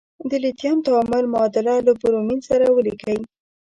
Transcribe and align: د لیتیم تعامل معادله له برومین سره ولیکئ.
د 0.29 0.31
لیتیم 0.43 0.77
تعامل 0.87 1.25
معادله 1.33 1.75
له 1.87 1.93
برومین 2.01 2.39
سره 2.49 2.65
ولیکئ. 2.75 3.17